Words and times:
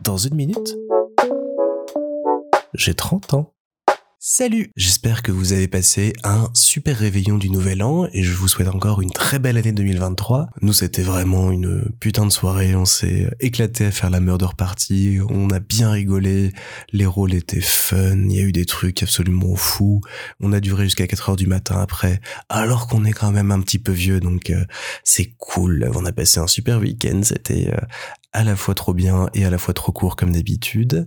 Dans 0.00 0.16
une 0.16 0.34
minute, 0.34 0.76
j'ai 2.74 2.94
30 2.94 3.34
ans. 3.34 3.52
Salut. 4.22 4.70
J'espère 4.76 5.22
que 5.22 5.32
vous 5.32 5.54
avez 5.54 5.66
passé 5.66 6.12
un 6.24 6.50
super 6.52 6.98
réveillon 6.98 7.38
du 7.38 7.48
nouvel 7.48 7.82
an 7.82 8.06
et 8.12 8.22
je 8.22 8.34
vous 8.34 8.48
souhaite 8.48 8.68
encore 8.68 9.00
une 9.00 9.10
très 9.10 9.38
belle 9.38 9.56
année 9.56 9.72
2023. 9.72 10.50
Nous 10.60 10.74
c'était 10.74 11.00
vraiment 11.00 11.50
une 11.50 11.90
putain 12.00 12.26
de 12.26 12.30
soirée, 12.30 12.74
on 12.74 12.84
s'est 12.84 13.30
éclaté 13.40 13.86
à 13.86 13.90
faire 13.90 14.10
la 14.10 14.20
murder 14.20 14.48
party, 14.58 15.20
on 15.30 15.48
a 15.48 15.58
bien 15.58 15.90
rigolé, 15.90 16.52
les 16.92 17.06
rôles 17.06 17.32
étaient 17.32 17.62
fun, 17.62 18.28
il 18.28 18.36
y 18.36 18.40
a 18.40 18.42
eu 18.42 18.52
des 18.52 18.66
trucs 18.66 19.02
absolument 19.02 19.56
fous, 19.56 20.02
on 20.38 20.52
a 20.52 20.60
duré 20.60 20.84
jusqu'à 20.84 21.06
4 21.06 21.30
heures 21.30 21.36
du 21.36 21.46
matin 21.46 21.80
après, 21.80 22.20
alors 22.50 22.88
qu'on 22.88 23.06
est 23.06 23.12
quand 23.12 23.32
même 23.32 23.50
un 23.50 23.60
petit 23.62 23.78
peu 23.78 23.92
vieux. 23.92 24.20
Donc 24.20 24.50
euh, 24.50 24.66
c'est 25.02 25.32
cool, 25.38 25.90
on 25.94 26.04
a 26.04 26.12
passé 26.12 26.40
un 26.40 26.46
super 26.46 26.78
week-end, 26.78 27.22
c'était 27.22 27.70
euh, 27.72 27.80
à 28.32 28.44
la 28.44 28.56
fois 28.56 28.74
trop 28.74 28.94
bien 28.94 29.28
et 29.34 29.44
à 29.44 29.50
la 29.50 29.58
fois 29.58 29.74
trop 29.74 29.92
court 29.92 30.16
comme 30.16 30.32
d'habitude. 30.32 31.06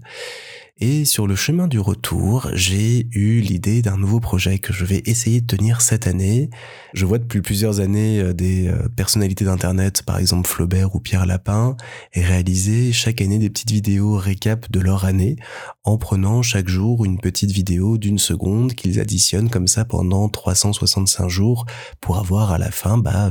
Et 0.80 1.06
sur 1.06 1.28
le 1.28 1.36
chemin 1.36 1.68
du 1.68 1.80
retour, 1.80 2.50
j'ai 2.54 3.08
eu 3.12 3.42
l'idée 3.42 3.84
d'un 3.84 3.96
nouveau 3.96 4.20
projet 4.20 4.58
que 4.58 4.74
je 4.74 4.86
vais 4.86 5.04
essayer 5.06 5.40
de 5.40 5.46
tenir 5.46 5.82
cette 5.82 6.08
année. 6.08 6.50
Je 6.96 7.06
vois 7.06 7.20
depuis 7.20 7.42
plusieurs 7.42 7.80
années 7.80 8.20
euh, 8.20 8.34
des 8.34 8.70
euh, 8.70 8.90
personnalités 8.96 9.46
d'internet, 9.46 10.02
par 10.02 10.18
exemple 10.18 10.50
Flaubert 10.50 10.96
ou 10.96 11.00
Pierre 11.00 11.28
Lapin, 11.28 11.78
réaliser 12.16 12.92
chaque 12.92 13.22
année 13.22 13.38
des 13.38 13.52
petites 13.52 13.70
vidéos 13.70 14.18
récap 14.18 14.72
de 14.72 14.80
leur 14.80 15.06
année 15.06 15.36
en 15.84 16.00
prenant 16.00 16.42
chaque 16.42 16.68
jour 16.68 17.06
une 17.06 17.20
petite 17.20 17.52
vidéo 17.52 18.00
d'une 18.00 18.18
seconde 18.18 18.74
qu'ils 18.74 19.00
additionnent 19.00 19.52
comme 19.52 19.68
ça 19.68 19.86
pendant 19.86 20.28
365 20.28 21.30
jours 21.30 21.68
pour 22.02 22.18
avoir 22.18 22.52
à 22.52 22.58
la 22.58 22.72
fin 22.72 22.98
bah, 22.98 23.30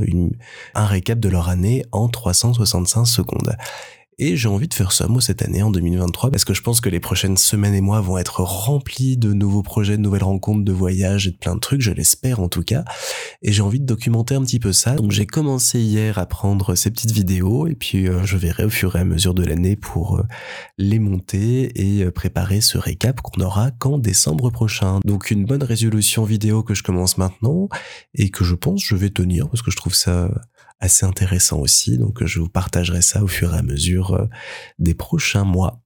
un 0.74 0.86
récap 0.86 1.18
de 1.18 1.28
leur 1.28 1.48
année 1.48 1.84
en 1.90 2.08
365 2.08 3.04
secondes. 3.04 3.56
Et 4.24 4.36
j'ai 4.36 4.46
envie 4.46 4.68
de 4.68 4.74
faire 4.74 4.92
ça, 4.92 5.08
moi, 5.08 5.20
cette 5.20 5.42
année, 5.42 5.64
en 5.64 5.72
2023, 5.72 6.30
parce 6.30 6.44
que 6.44 6.54
je 6.54 6.62
pense 6.62 6.80
que 6.80 6.88
les 6.88 7.00
prochaines 7.00 7.36
semaines 7.36 7.74
et 7.74 7.80
mois 7.80 8.00
vont 8.00 8.18
être 8.18 8.38
remplis 8.42 9.16
de 9.16 9.32
nouveaux 9.32 9.64
projets, 9.64 9.96
de 9.96 10.02
nouvelles 10.02 10.22
rencontres, 10.22 10.64
de 10.64 10.70
voyages 10.70 11.26
et 11.26 11.32
de 11.32 11.36
plein 11.36 11.56
de 11.56 11.58
trucs, 11.58 11.80
je 11.80 11.90
l'espère 11.90 12.38
en 12.38 12.48
tout 12.48 12.62
cas. 12.62 12.84
Et 13.42 13.50
j'ai 13.50 13.62
envie 13.62 13.80
de 13.80 13.84
documenter 13.84 14.36
un 14.36 14.42
petit 14.42 14.60
peu 14.60 14.72
ça. 14.72 14.94
Donc 14.94 15.10
j'ai 15.10 15.26
commencé 15.26 15.80
hier 15.80 16.20
à 16.20 16.26
prendre 16.26 16.76
ces 16.76 16.92
petites 16.92 17.10
vidéos, 17.10 17.66
et 17.66 17.74
puis 17.74 18.06
euh, 18.06 18.22
je 18.22 18.36
verrai 18.36 18.64
au 18.64 18.70
fur 18.70 18.94
et 18.94 19.00
à 19.00 19.04
mesure 19.04 19.34
de 19.34 19.44
l'année 19.44 19.74
pour 19.74 20.18
euh, 20.18 20.22
les 20.78 21.00
monter 21.00 21.72
et 21.74 22.04
euh, 22.04 22.12
préparer 22.12 22.60
ce 22.60 22.78
récap 22.78 23.22
qu'on 23.22 23.42
aura 23.42 23.72
qu'en 23.72 23.98
décembre 23.98 24.50
prochain. 24.50 25.00
Donc 25.04 25.32
une 25.32 25.46
bonne 25.46 25.64
résolution 25.64 26.22
vidéo 26.22 26.62
que 26.62 26.74
je 26.74 26.84
commence 26.84 27.18
maintenant, 27.18 27.68
et 28.14 28.30
que 28.30 28.44
je 28.44 28.54
pense 28.54 28.84
je 28.84 28.94
vais 28.94 29.10
tenir, 29.10 29.48
parce 29.48 29.62
que 29.62 29.72
je 29.72 29.76
trouve 29.76 29.96
ça 29.96 30.30
assez 30.82 31.06
intéressant 31.06 31.60
aussi. 31.60 31.96
Donc 31.96 32.24
je 32.24 32.40
vous 32.40 32.48
partagerai 32.48 33.00
ça 33.00 33.22
au 33.22 33.28
fur 33.28 33.54
et 33.54 33.58
à 33.58 33.62
mesure 33.62 34.14
euh, 34.14 34.26
des 34.78 34.94
prochains 34.94 35.44
mois. 35.44 35.80